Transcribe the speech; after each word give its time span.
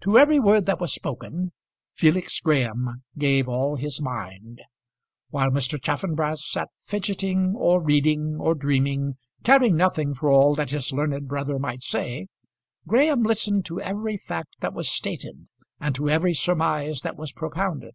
To 0.00 0.18
every 0.18 0.40
word 0.40 0.66
that 0.66 0.80
was 0.80 0.92
spoken 0.92 1.52
Felix 1.94 2.40
Graham 2.40 3.04
gave 3.16 3.48
all 3.48 3.76
his 3.76 4.00
mind. 4.02 4.60
While 5.30 5.50
Mr. 5.50 5.80
Chaffanbrass 5.80 6.44
sat 6.50 6.70
fidgeting, 6.82 7.54
or 7.56 7.80
reading, 7.80 8.36
or 8.40 8.56
dreaming, 8.56 9.14
caring 9.44 9.76
nothing 9.76 10.12
for 10.12 10.28
all 10.28 10.56
that 10.56 10.70
his 10.70 10.90
learned 10.90 11.28
brother 11.28 11.60
might 11.60 11.82
say, 11.82 12.26
Graham 12.88 13.22
listened 13.22 13.64
to 13.66 13.80
every 13.80 14.16
fact 14.16 14.56
that 14.58 14.74
was 14.74 14.88
stated, 14.88 15.46
and 15.78 15.94
to 15.94 16.10
every 16.10 16.32
surmise 16.34 17.02
that 17.02 17.16
was 17.16 17.30
propounded. 17.30 17.94